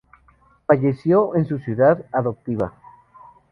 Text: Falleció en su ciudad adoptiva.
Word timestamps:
Falleció 0.65 1.35
en 1.35 1.45
su 1.45 1.59
ciudad 1.59 2.03
adoptiva. 2.11 2.73